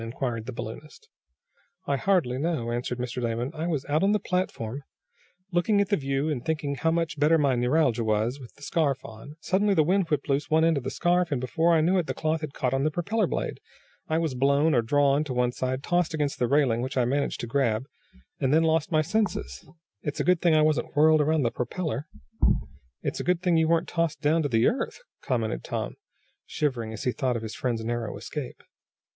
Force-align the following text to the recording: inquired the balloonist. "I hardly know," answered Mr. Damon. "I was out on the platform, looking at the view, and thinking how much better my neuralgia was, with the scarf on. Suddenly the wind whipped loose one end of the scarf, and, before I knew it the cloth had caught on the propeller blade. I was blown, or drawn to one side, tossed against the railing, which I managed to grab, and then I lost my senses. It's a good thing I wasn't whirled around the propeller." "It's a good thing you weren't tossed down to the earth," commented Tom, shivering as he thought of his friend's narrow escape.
inquired 0.01 0.47
the 0.47 0.51
balloonist. 0.51 1.09
"I 1.85 1.95
hardly 1.95 2.39
know," 2.39 2.71
answered 2.71 2.97
Mr. 2.97 3.21
Damon. 3.21 3.51
"I 3.53 3.67
was 3.67 3.85
out 3.85 4.01
on 4.01 4.13
the 4.13 4.19
platform, 4.19 4.81
looking 5.51 5.79
at 5.79 5.89
the 5.89 5.95
view, 5.95 6.27
and 6.27 6.43
thinking 6.43 6.73
how 6.73 6.89
much 6.89 7.19
better 7.19 7.37
my 7.37 7.53
neuralgia 7.53 8.03
was, 8.03 8.39
with 8.39 8.51
the 8.55 8.63
scarf 8.63 9.05
on. 9.05 9.35
Suddenly 9.41 9.75
the 9.75 9.83
wind 9.83 10.09
whipped 10.09 10.27
loose 10.27 10.49
one 10.49 10.65
end 10.65 10.75
of 10.77 10.83
the 10.83 10.89
scarf, 10.89 11.31
and, 11.31 11.39
before 11.39 11.75
I 11.75 11.81
knew 11.81 11.99
it 11.99 12.07
the 12.07 12.15
cloth 12.15 12.41
had 12.41 12.51
caught 12.51 12.73
on 12.73 12.83
the 12.83 12.89
propeller 12.89 13.27
blade. 13.27 13.59
I 14.09 14.17
was 14.17 14.33
blown, 14.33 14.73
or 14.73 14.81
drawn 14.81 15.23
to 15.25 15.35
one 15.35 15.51
side, 15.51 15.83
tossed 15.83 16.15
against 16.15 16.39
the 16.39 16.47
railing, 16.47 16.81
which 16.81 16.97
I 16.97 17.05
managed 17.05 17.39
to 17.41 17.45
grab, 17.47 17.85
and 18.39 18.51
then 18.51 18.63
I 18.63 18.67
lost 18.69 18.91
my 18.91 19.03
senses. 19.03 19.69
It's 20.01 20.19
a 20.19 20.23
good 20.23 20.41
thing 20.41 20.55
I 20.55 20.63
wasn't 20.63 20.95
whirled 20.95 21.21
around 21.21 21.43
the 21.43 21.51
propeller." 21.51 22.07
"It's 23.03 23.19
a 23.19 23.23
good 23.23 23.43
thing 23.43 23.55
you 23.55 23.67
weren't 23.67 23.87
tossed 23.87 24.19
down 24.19 24.41
to 24.41 24.49
the 24.49 24.65
earth," 24.65 24.97
commented 25.21 25.63
Tom, 25.63 25.93
shivering 26.47 26.91
as 26.91 27.03
he 27.03 27.11
thought 27.11 27.35
of 27.37 27.43
his 27.43 27.53
friend's 27.53 27.85
narrow 27.85 28.17
escape. 28.17 28.63